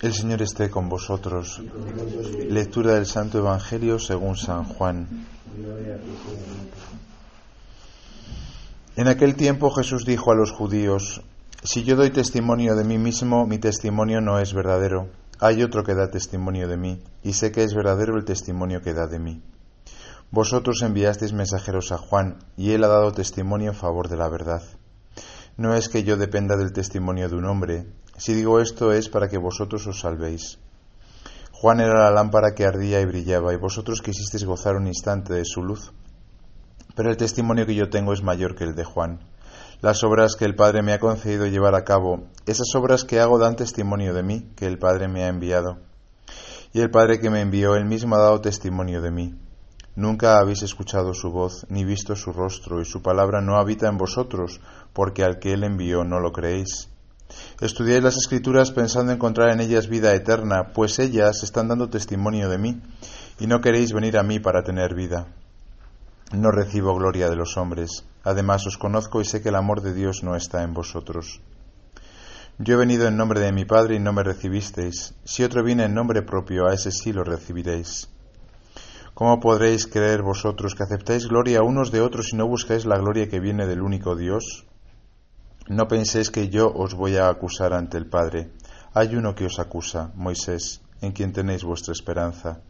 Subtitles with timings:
[0.00, 1.60] El Señor esté con vosotros.
[2.48, 5.26] Lectura del Santo Evangelio según San Juan.
[8.94, 11.22] En aquel tiempo Jesús dijo a los judíos,
[11.64, 15.08] Si yo doy testimonio de mí mismo, mi testimonio no es verdadero.
[15.40, 18.94] Hay otro que da testimonio de mí, y sé que es verdadero el testimonio que
[18.94, 19.42] da de mí.
[20.30, 24.62] Vosotros enviasteis mensajeros a Juan, y él ha dado testimonio en favor de la verdad.
[25.58, 27.84] No es que yo dependa del testimonio de un hombre,
[28.16, 30.60] si digo esto es para que vosotros os salvéis.
[31.50, 35.44] Juan era la lámpara que ardía y brillaba, y vosotros quisisteis gozar un instante de
[35.44, 35.92] su luz.
[36.94, 39.18] Pero el testimonio que yo tengo es mayor que el de Juan.
[39.80, 43.40] Las obras que el Padre me ha concedido llevar a cabo, esas obras que hago
[43.40, 45.80] dan testimonio de mí, que el Padre me ha enviado.
[46.72, 49.34] Y el Padre que me envió, él mismo ha dado testimonio de mí.
[49.98, 53.98] Nunca habéis escuchado su voz, ni visto su rostro, y su palabra no habita en
[53.98, 54.60] vosotros,
[54.92, 56.88] porque al que él envió no lo creéis.
[57.60, 62.58] Estudiáis las escrituras pensando encontrar en ellas vida eterna, pues ellas están dando testimonio de
[62.58, 62.80] mí,
[63.40, 65.26] y no queréis venir a mí para tener vida.
[66.32, 69.94] No recibo gloria de los hombres, además os conozco y sé que el amor de
[69.94, 71.40] Dios no está en vosotros.
[72.58, 75.14] Yo he venido en nombre de mi Padre y no me recibisteis.
[75.24, 78.08] Si otro viene en nombre propio, a ese sí lo recibiréis.
[79.18, 83.28] ¿Cómo podréis creer vosotros que aceptáis gloria unos de otros y no buscáis la gloria
[83.28, 84.64] que viene del único Dios?
[85.66, 88.52] No penséis que yo os voy a acusar ante el Padre.
[88.94, 92.60] Hay uno que os acusa, Moisés, en quien tenéis vuestra esperanza.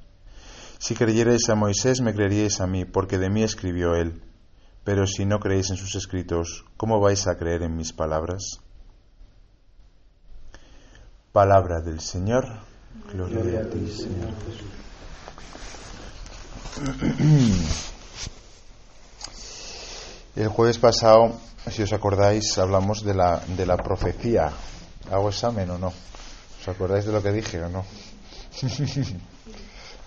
[0.79, 4.23] Si creyerais a Moisés, me creeríais a mí, porque de mí escribió él.
[4.85, 8.63] Pero si no creéis en sus escritos, ¿cómo vais a creer en mis palabras?
[11.31, 12.47] Palabra del Señor.
[13.13, 14.33] Gloria, a ti, Señor
[20.36, 21.34] El jueves pasado
[21.70, 24.50] si os acordáis, hablamos de la, de la profecía.
[25.11, 25.89] ¿Hago examen o no?
[25.89, 27.84] ¿Os acordáis de lo que dije o no?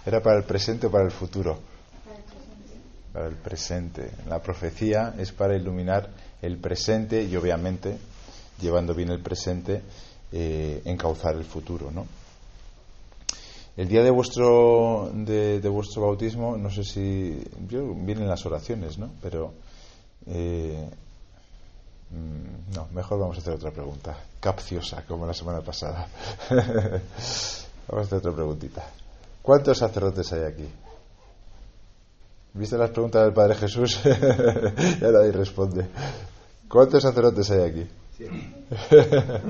[0.06, 1.60] ¿Era para el presente o para el futuro?
[3.14, 4.10] Para el presente.
[4.28, 6.10] La profecía es para iluminar
[6.42, 7.98] el presente y obviamente,
[8.60, 9.82] llevando bien el presente,
[10.32, 12.08] eh, encauzar el futuro, ¿no?
[13.78, 17.44] El día de vuestro, de, vuestro bautismo, no sé si.
[17.60, 19.10] vienen las oraciones, ¿no?
[19.22, 19.54] Pero
[20.28, 20.90] eh,
[22.12, 24.18] Mm, no, mejor vamos a hacer otra pregunta.
[24.40, 26.08] Capciosa, como la semana pasada.
[26.50, 27.02] vamos
[27.90, 28.86] a hacer otra preguntita.
[29.42, 30.68] ¿Cuántos sacerdotes hay aquí?
[32.54, 34.02] ¿Viste las preguntas del Padre Jesús?
[34.06, 35.88] y ahora ahí responde.
[36.68, 37.88] ¿Cuántos sacerdotes hay aquí?
[38.18, 38.54] Siete.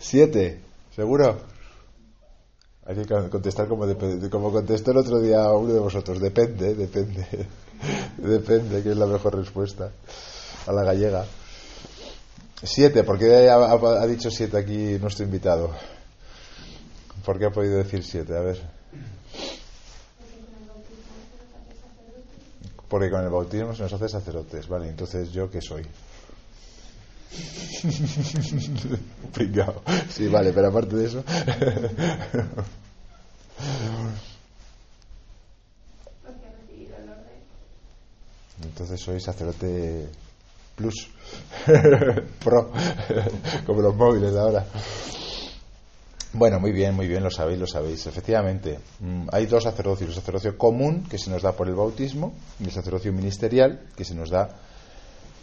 [0.00, 0.60] ¿Siete?
[0.96, 1.51] ¿Seguro?
[2.84, 3.86] Hay que contestar como,
[4.30, 6.20] como contestó el otro día uno de vosotros.
[6.20, 7.26] Depende, depende.
[8.16, 9.92] depende, que es la mejor respuesta
[10.66, 11.24] a la gallega.
[12.64, 15.70] Siete, ¿por qué ha, dicho siete aquí nuestro invitado?
[17.24, 18.36] ¿Por qué ha podido decir siete?
[18.36, 18.60] A ver.
[22.88, 25.86] Porque con el bautismo se nos hace sacerdotes, vale, entonces yo qué soy.
[30.10, 31.24] Sí, vale, pero aparte de eso.
[38.62, 40.08] entonces soy sacerdote
[40.76, 41.10] Plus,
[42.44, 42.72] Pro,
[43.66, 44.66] como los móviles de ahora.
[46.32, 48.06] Bueno, muy bien, muy bien, lo sabéis, lo sabéis.
[48.06, 50.08] Efectivamente, mm, hay dos sacerdocios.
[50.08, 54.04] El sacerdocio común, que se nos da por el bautismo, y el sacerdocio ministerial, que
[54.04, 54.48] se nos da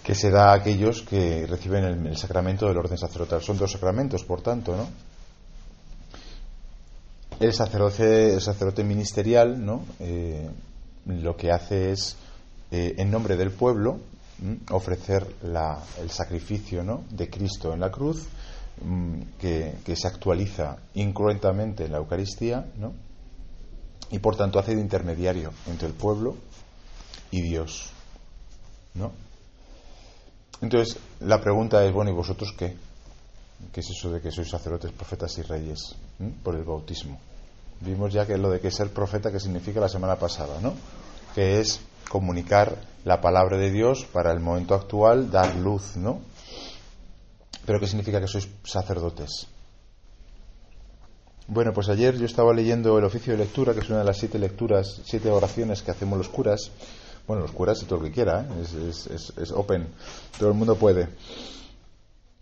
[0.03, 3.41] que se da a aquellos que reciben el, sacramento del orden sacerdotal.
[3.41, 4.87] Son dos sacramentos, por tanto, ¿no?
[7.39, 9.85] El sacerdote, el sacerdote ministerial, ¿no?
[9.99, 10.49] Eh,
[11.05, 12.15] lo que hace es,
[12.71, 13.99] eh, en nombre del pueblo,
[14.71, 17.03] ofrecer el sacrificio ¿no?
[17.09, 18.27] de Cristo en la cruz,
[19.39, 22.93] que, se actualiza incruentamente en la Eucaristía, ¿no?
[24.11, 26.35] y por tanto hace de intermediario entre el pueblo
[27.31, 27.89] y Dios.
[28.93, 29.11] ¿no?
[30.61, 32.75] Entonces, la pregunta es, bueno, ¿y vosotros qué?
[33.71, 35.95] ¿Qué es eso de que sois sacerdotes, profetas y reyes?
[36.43, 37.19] Por el bautismo.
[37.81, 40.73] Vimos ya que lo de que ser profeta, que significa la semana pasada, ¿no?
[41.33, 41.79] Que es
[42.09, 42.75] comunicar
[43.05, 46.19] la palabra de Dios para el momento actual, dar luz, ¿no?
[47.65, 49.47] Pero ¿qué significa que sois sacerdotes?
[51.47, 54.17] Bueno, pues ayer yo estaba leyendo el oficio de lectura, que es una de las
[54.17, 56.71] siete lecturas, siete oraciones que hacemos los curas.
[57.29, 58.63] Bueno, los curas y todo el que quiera, ¿eh?
[58.89, 59.87] es, es, es, open,
[60.39, 61.09] todo el mundo puede.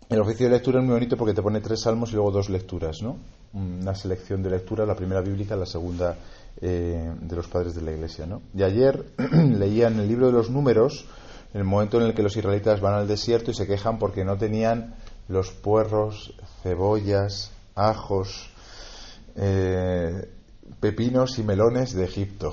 [0.08, 2.48] El oficio de lectura es muy bonito porque te pone tres salmos y luego dos
[2.48, 3.18] lecturas, ¿no?
[3.52, 6.16] Una selección de lectura, la primera bíblica, la segunda
[6.62, 8.24] eh, de los padres de la iglesia.
[8.24, 8.40] ¿no?
[8.54, 9.04] Y ayer
[9.58, 11.04] leía en el libro de los números
[11.52, 14.38] el momento en el que los israelitas van al desierto y se quejan porque no
[14.38, 14.94] tenían
[15.28, 16.32] los puerros,
[16.62, 18.48] cebollas, ajos,
[19.36, 20.30] eh,
[20.80, 22.52] pepinos y melones de Egipto.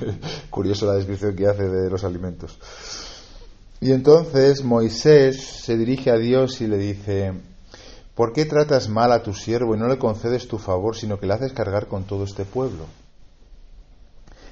[0.50, 2.58] Curioso la descripción que hace de los alimentos.
[3.80, 7.32] Y entonces Moisés se dirige a Dios y le dice,
[8.14, 11.26] ¿por qué tratas mal a tu siervo y no le concedes tu favor, sino que
[11.26, 12.86] le haces cargar con todo este pueblo?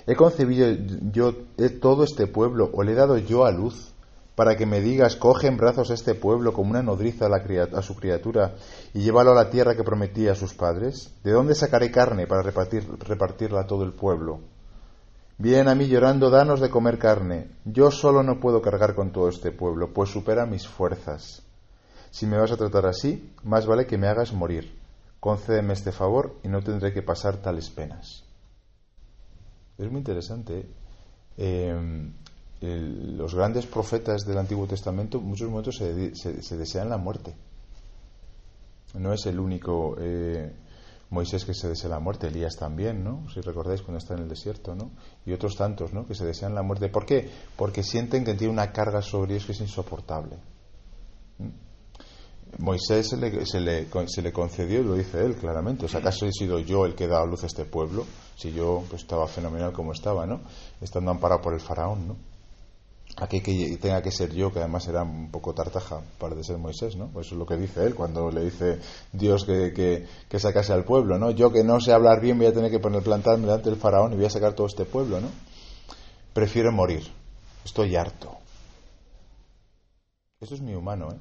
[0.07, 0.69] ¿He concebido
[1.13, 1.35] yo
[1.81, 3.92] todo este pueblo o le he dado yo a luz
[4.35, 7.83] para que me digas, coge en brazos a este pueblo como una nodriza a, a,
[7.83, 8.55] su criatura
[8.95, 11.13] y llévalo a la tierra que prometí a sus padres?
[11.23, 14.41] ¿De dónde sacaré carne para repartir, repartirla a todo el pueblo?
[15.39, 17.51] Vienen a mí llorando, danos de comer carne.
[17.65, 21.43] Yo solo no puedo cargar con todo este pueblo, pues supera mis fuerzas.
[22.11, 24.79] Si me vas a tratar así, más vale que me hagas morir.
[25.19, 28.25] Concédeme este favor y no tendré que pasar tales penas.
[29.79, 30.67] Es muy interesante.
[31.37, 32.13] Eh,
[32.63, 37.35] los grandes profetas del Antiguo Testamento en muchos momentos se, desean la muerte.
[38.95, 40.53] No es el único eh,
[41.13, 43.29] Moisés que se desea la muerte, Elías también, ¿no?
[43.33, 44.91] Si recordáis cuando está en el desierto, ¿no?
[45.27, 46.07] Y otros tantos, ¿no?
[46.07, 46.89] Que se desean la muerte.
[46.89, 47.29] ¿Por qué?
[47.55, 50.37] Porque sienten que tiene una carga sobre ellos que es insoportable.
[51.39, 52.63] ¿Mm?
[52.63, 56.27] Moisés se le, se, le, se le, concedió, lo dice él claramente, o sea, ¿acaso
[56.27, 58.07] he sido yo el que da a luz a este pueblo?
[58.37, 60.41] Si yo pues, estaba fenomenal como estaba, ¿no?
[60.81, 62.32] Estando amparado por el faraón, ¿no?
[63.17, 66.59] Aquí que tenga que ser yo, que además era un poco tartaja para de ser
[66.59, 67.09] Moisés, ¿no?
[67.09, 68.79] Pues eso es lo que dice él cuando le dice
[69.13, 69.73] Dios que,
[70.29, 71.31] que, sacase al pueblo, ¿no?
[71.31, 74.13] Yo que no sé hablar bien voy a tener que poner plantarme delante del faraón
[74.13, 75.29] y voy a sacar todo este pueblo, ¿no?
[76.33, 77.07] Prefiero morir.
[77.65, 78.37] Estoy harto.
[80.41, 81.19] Esto es muy humano, ¿eh?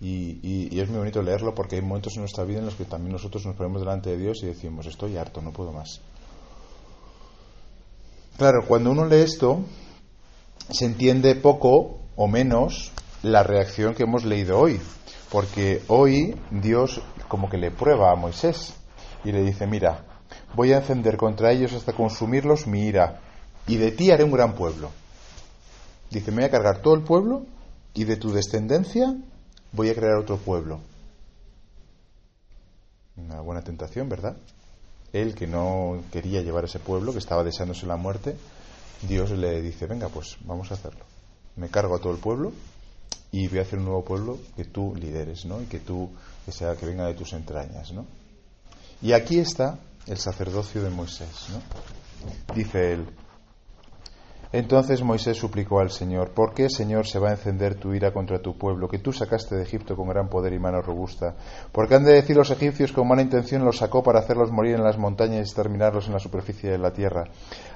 [0.00, 2.84] Y, y, es muy bonito leerlo porque hay momentos en nuestra vida en los que
[2.84, 6.00] también nosotros nos ponemos delante de Dios y decimos, estoy harto, no puedo más.
[8.36, 9.60] Claro, cuando uno lee esto,
[10.70, 14.80] se entiende poco o menos la reacción que hemos leído hoy,
[15.30, 18.74] porque hoy Dios como que le prueba a Moisés
[19.24, 20.04] y le dice, mira,
[20.54, 23.20] voy a encender contra ellos hasta consumirlos mi ira,
[23.66, 24.90] y de ti haré un gran pueblo.
[26.10, 27.46] Dice, me voy a cargar todo el pueblo
[27.94, 29.16] y de tu descendencia
[29.72, 30.80] voy a crear otro pueblo.
[33.16, 34.36] Una buena tentación, ¿verdad?
[35.12, 38.36] Él que no quería llevar ese pueblo, que estaba deseándose la muerte,
[39.08, 41.04] Dios le dice, venga, pues vamos a hacerlo.
[41.56, 42.52] Me cargo a todo el pueblo
[43.30, 45.60] y voy a hacer un nuevo pueblo que tú lideres, ¿no?
[45.60, 46.10] Y que tú,
[46.44, 48.06] que sea, que venga de tus entrañas, ¿no?
[49.02, 52.54] Y aquí está el sacerdocio de Moisés, ¿no?
[52.54, 53.06] Dice él,
[54.56, 58.38] entonces Moisés suplicó al Señor, ¿por qué, Señor, se va a encender tu ira contra
[58.38, 61.34] tu pueblo, que tú sacaste de Egipto con gran poder y mano robusta?
[61.72, 64.84] Porque han de decir los egipcios con mala intención los sacó para hacerlos morir en
[64.84, 67.24] las montañas y exterminarlos en la superficie de la tierra?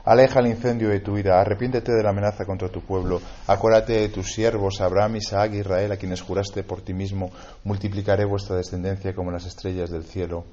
[0.05, 4.09] Aleja el incendio de tu ira, arrepiéntete de la amenaza contra tu pueblo, acuérdate de
[4.11, 7.33] tus siervos, Abraham, Isaac y Israel, a quienes juraste por ti mismo,
[7.65, 10.45] multiplicaré vuestra descendencia como las estrellas del cielo.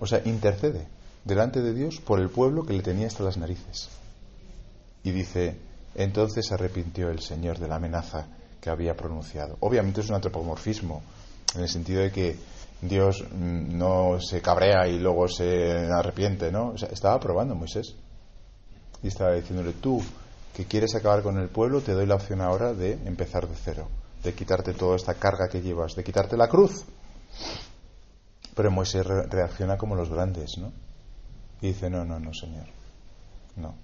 [0.00, 0.88] O sea, intercede
[1.22, 3.90] delante de Dios por el pueblo que le tenía hasta las narices.
[5.04, 5.56] Y dice,
[5.94, 8.26] entonces se arrepintió el Señor de la amenaza
[8.60, 9.56] que había pronunciado.
[9.60, 11.02] Obviamente es un antropomorfismo,
[11.54, 12.36] en el sentido de que
[12.80, 16.70] Dios mm, no se cabrea y luego se arrepiente, ¿no?
[16.70, 17.94] O sea, estaba probando Moisés.
[19.02, 20.02] Y estaba diciéndole, tú
[20.54, 23.88] que quieres acabar con el pueblo, te doy la opción ahora de empezar de cero,
[24.22, 26.84] de quitarte toda esta carga que llevas, de quitarte la cruz.
[28.54, 30.72] Pero Moisés reacciona como los grandes, ¿no?
[31.60, 32.66] Y dice, no, no, no, Señor,
[33.56, 33.83] no.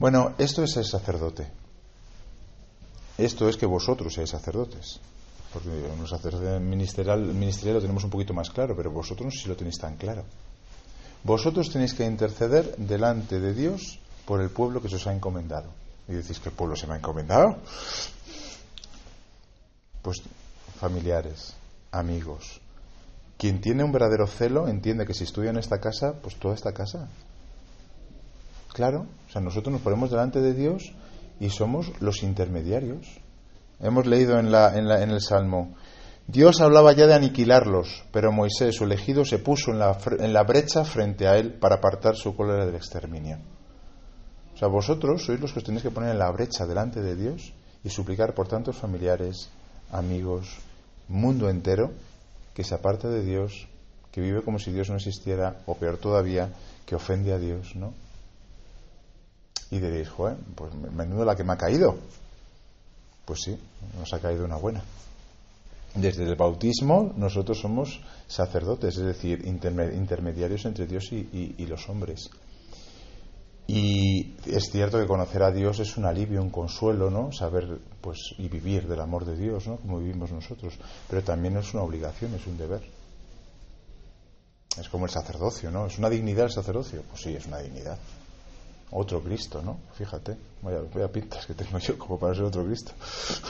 [0.00, 1.46] Bueno, esto es el sacerdote.
[3.18, 4.98] Esto es que vosotros seáis sacerdotes.
[5.52, 9.56] Porque los sacerdote ministerial, ministerial lo tenemos un poquito más claro, pero vosotros si lo
[9.56, 10.24] tenéis tan claro.
[11.22, 15.68] Vosotros tenéis que interceder delante de Dios por el pueblo que se os ha encomendado.
[16.08, 17.58] Y decís que el pueblo se me ha encomendado.
[20.00, 20.22] Pues
[20.80, 21.52] familiares,
[21.92, 22.62] amigos.
[23.36, 26.72] Quien tiene un verdadero celo entiende que si estudia en esta casa, pues toda esta
[26.72, 27.06] casa
[28.72, 30.92] Claro, o sea, nosotros nos ponemos delante de Dios
[31.38, 33.06] y somos los intermediarios.
[33.80, 35.74] Hemos leído en, la, en, la, en el Salmo,
[36.26, 40.44] Dios hablaba ya de aniquilarlos, pero Moisés, su elegido, se puso en la, en la
[40.44, 43.38] brecha frente a él para apartar su cólera del exterminio.
[44.54, 47.16] O sea, vosotros sois los que os tenéis que poner en la brecha delante de
[47.16, 49.50] Dios y suplicar por tantos familiares,
[49.90, 50.58] amigos,
[51.08, 51.90] mundo entero,
[52.54, 53.66] que se aparte de Dios,
[54.12, 56.52] que vive como si Dios no existiera, o peor todavía,
[56.86, 57.92] que ofende a Dios, ¿no?
[59.70, 61.96] Y diréis, joder, pues menudo la que me ha caído.
[63.24, 63.56] Pues sí,
[63.98, 64.82] nos ha caído una buena.
[65.94, 72.30] Desde el bautismo nosotros somos sacerdotes, es decir, intermediarios entre Dios y, los hombres.
[73.66, 77.30] Y es cierto que conocer a Dios es un alivio, un consuelo, ¿no?
[77.32, 79.76] Saber pues y vivir del amor de Dios, ¿no?
[79.76, 80.74] Como vivimos nosotros,
[81.08, 82.82] pero también es una obligación, es un deber.
[84.78, 85.86] Es como el sacerdocio, ¿no?
[85.86, 87.02] ¿Es una dignidad el sacerdocio?
[87.08, 87.98] Pues sí, es una dignidad.
[88.92, 89.78] Otro Cristo, ¿no?
[89.94, 92.92] Fíjate, vaya, vaya pintas que tengo yo como para ser otro Cristo.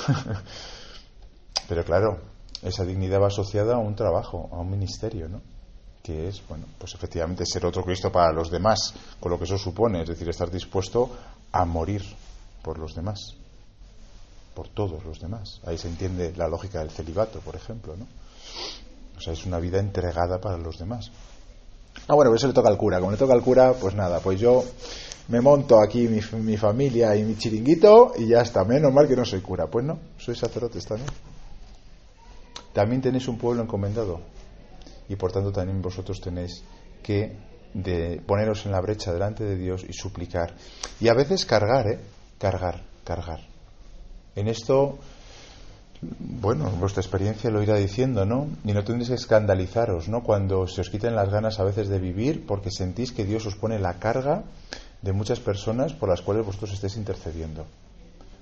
[1.69, 2.19] pero claro,
[2.63, 5.41] esa dignidad va asociada a un trabajo, a un ministerio, ¿no?
[6.03, 9.59] que es, bueno, pues efectivamente ser otro Cristo para los demás, con lo que eso
[9.59, 11.11] supone, es decir, estar dispuesto
[11.53, 12.03] a morir
[12.63, 13.35] por los demás,
[14.55, 15.61] por todos los demás.
[15.67, 18.07] Ahí se entiende la lógica del celibato, por ejemplo, ¿no?
[19.17, 21.11] O sea, es una vida entregada para los demás.
[22.09, 22.99] Ah, bueno, pues eso le toca al cura.
[22.99, 24.65] Como le toca al cura, pues nada, pues yo
[25.31, 28.65] me monto aquí mi, mi familia y mi chiringuito y ya está.
[28.65, 29.69] Menos mal que no soy cura.
[29.69, 31.09] Pues no, soy sacerdote también.
[32.73, 34.21] También tenéis un pueblo encomendado
[35.09, 36.63] y por tanto también vosotros tenéis
[37.03, 37.37] que
[37.75, 40.55] de poneros en la brecha delante de Dios y suplicar.
[41.01, 42.01] Y a veces cargar, ¿eh?
[42.39, 43.41] Cargar, cargar.
[44.35, 44.99] En esto,
[46.01, 48.49] bueno, vuestra experiencia lo irá diciendo, ¿no?
[48.65, 50.23] Y no tendréis que escandalizaros, ¿no?
[50.23, 53.57] Cuando se os quiten las ganas a veces de vivir porque sentís que Dios os
[53.57, 54.45] pone la carga
[55.03, 57.67] de muchas personas por las cuales vosotros estéis intercediendo.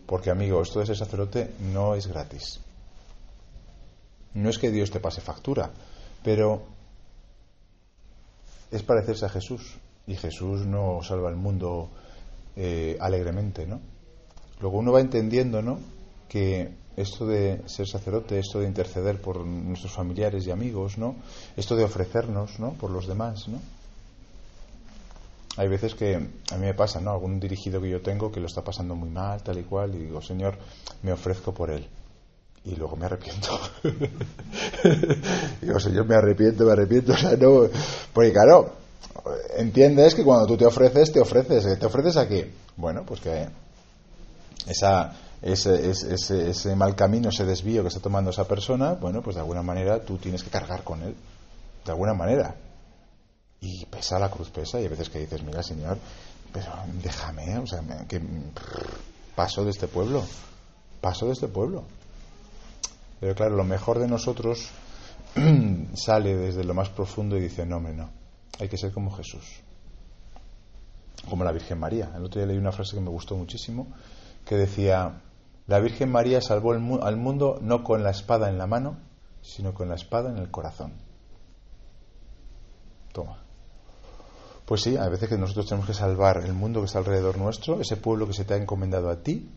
[0.06, 2.60] Porque, amigo, esto de ser sacerdote no es gratis.
[4.34, 5.70] No es que Dios te pase factura,
[6.22, 6.62] pero
[8.70, 9.76] es parecerse a Jesús.
[10.06, 11.90] Y Jesús no salva el mundo
[12.56, 13.80] eh, alegremente, ¿no?
[14.60, 15.78] Luego uno va entendiendo, ¿no?
[16.28, 21.16] Que esto de ser sacerdote, esto de interceder por nuestros familiares y amigos, ¿no?
[21.56, 22.72] Esto de ofrecernos, ¿no?
[22.72, 23.60] Por los demás, ¿no?
[25.58, 27.10] Hay veces que a mí me pasa, ¿no?
[27.10, 29.98] Algún dirigido que yo tengo que lo está pasando muy mal, tal y cual, y
[29.98, 30.56] digo, Señor,
[31.02, 31.84] me ofrezco por él
[32.64, 33.58] y luego me arrepiento.
[35.60, 37.12] Digo, Señor, me arrepiento, me arrepiento.
[37.14, 37.62] O sea, no,
[38.12, 38.72] porque claro,
[39.56, 41.76] entiendes que cuando tú te ofreces, te ofreces.
[41.76, 42.52] ¿Te ofreces a qué?
[42.76, 43.48] Bueno, pues que
[44.68, 45.12] esa,
[45.42, 49.40] ese, ese, ese mal camino, ese desvío que está tomando esa persona, bueno, pues de
[49.40, 51.16] alguna manera tú tienes que cargar con él.
[51.84, 52.54] De alguna manera.
[53.60, 54.80] Y pesa la cruz, pesa.
[54.80, 55.98] Y a veces que dices, mira, Señor,
[56.52, 56.72] pero
[57.02, 58.20] déjame, o sea, que
[59.34, 60.24] paso de este pueblo.
[61.00, 61.84] Paso de este pueblo.
[63.20, 64.70] Pero claro, lo mejor de nosotros
[65.94, 68.10] sale desde lo más profundo y dice, no, hombre, no,
[68.58, 69.44] hay que ser como Jesús,
[71.28, 72.12] como la Virgen María.
[72.14, 73.88] El otro día leí una frase que me gustó muchísimo,
[74.44, 75.20] que decía,
[75.66, 78.98] la Virgen María salvó al mundo no con la espada en la mano,
[79.42, 80.92] sino con la espada en el corazón.
[83.12, 83.47] Toma.
[84.68, 87.80] Pues sí, a veces que nosotros tenemos que salvar el mundo que está alrededor nuestro,
[87.80, 89.48] ese pueblo que se te ha encomendado a ti,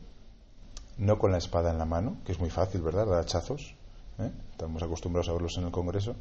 [0.99, 3.05] no con la espada en la mano, que es muy fácil, ¿verdad?
[3.05, 3.75] Dar hachazos,
[4.19, 4.31] ¿eh?
[4.51, 6.15] estamos acostumbrados a verlos en el Congreso,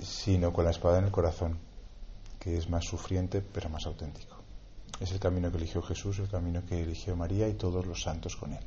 [0.00, 1.58] sino con la espada en el corazón,
[2.38, 4.36] que es más sufriente pero más auténtico.
[5.00, 8.36] Es el camino que eligió Jesús, el camino que eligió María y todos los santos
[8.36, 8.64] con él.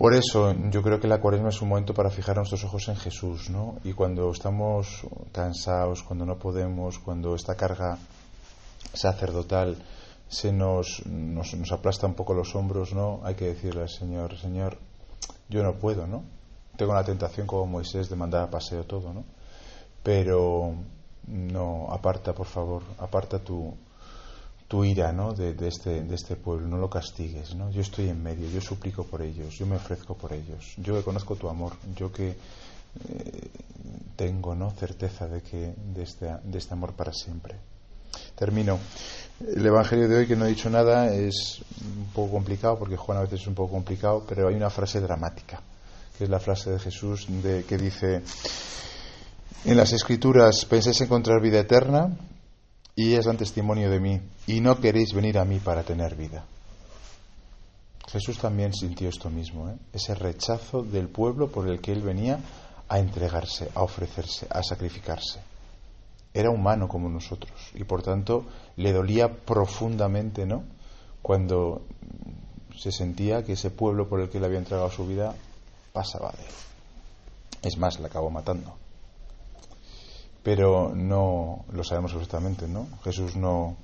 [0.00, 2.96] Por eso yo creo que la cuaresma es un momento para fijar nuestros ojos en
[2.96, 3.76] Jesús, ¿no?
[3.84, 7.98] Y cuando estamos cansados, cuando no podemos, cuando esta carga
[8.94, 9.76] sacerdotal
[10.26, 13.20] se nos, nos, aplasta un poco los hombros, ¿no?
[13.24, 14.78] Hay que decirle al Señor, Señor,
[15.50, 16.24] yo no puedo, ¿no?
[16.78, 19.24] Tengo la tentación como Moisés de mandar a paseo todo, ¿no?
[20.02, 20.76] Pero
[21.26, 23.74] no, aparta, por favor, aparta tu,
[24.70, 25.32] tu ira, ¿no?
[25.32, 27.72] De, de, este, de este pueblo, no lo castigues, ¿no?
[27.72, 31.02] Yo estoy en medio, yo suplico por ellos, yo me ofrezco por ellos, yo que
[31.02, 33.50] conozco tu amor, yo que eh,
[34.14, 34.70] tengo, ¿no?
[34.70, 37.56] Certeza de que de este, de este amor para siempre.
[38.36, 38.78] Termino.
[39.40, 43.18] El Evangelio de hoy, que no he dicho nada, es un poco complicado, porque Juan
[43.18, 45.60] a veces es un poco complicado, pero hay una frase dramática,
[46.16, 48.22] que es la frase de Jesús de, que dice,
[49.64, 52.16] en las Escrituras penséis encontrar vida eterna
[53.02, 56.44] y es dan testimonio de mí, y no queréis venir a mí para tener vida.
[58.08, 59.76] Jesús también sintió esto mismo, ¿eh?
[59.92, 62.40] ese rechazo del pueblo por el que él venía
[62.88, 65.40] a entregarse, a ofrecerse, a sacrificarse
[66.32, 68.44] era humano como nosotros y por tanto
[68.76, 70.64] le dolía profundamente, ¿no?
[71.22, 71.82] Cuando
[72.78, 75.34] se sentía que ese pueblo por el que le había entregado su vida
[75.92, 76.52] pasaba de él.
[77.62, 78.79] Es más, le acabó matando.
[80.42, 82.86] Pero no lo sabemos perfectamente, ¿no?
[83.04, 83.76] Jesús no,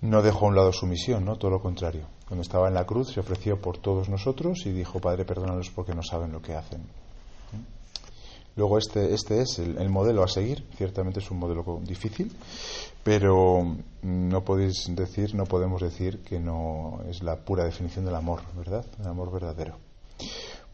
[0.00, 1.36] no dejó a un lado su misión, ¿no?
[1.36, 2.06] Todo lo contrario.
[2.26, 5.94] Cuando estaba en la cruz se ofreció por todos nosotros y dijo, Padre, perdónalos porque
[5.94, 6.82] no saben lo que hacen.
[8.56, 12.32] Luego este, este es el, modelo a seguir, ciertamente es un modelo difícil,
[13.02, 18.42] pero no podéis decir, no podemos decir que no es la pura definición del amor,
[18.56, 18.86] ¿verdad?
[19.00, 19.76] El amor verdadero.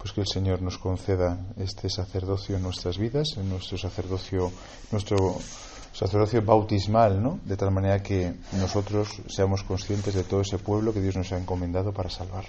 [0.01, 4.51] Pues que el Señor nos conceda este sacerdocio en nuestras vidas, en nuestro sacerdocio,
[4.91, 5.37] nuestro
[5.93, 7.39] sacerdocio bautismal, ¿no?
[7.45, 11.39] De tal manera que nosotros seamos conscientes de todo ese pueblo que Dios nos ha
[11.39, 12.49] encomendado para salvarlo.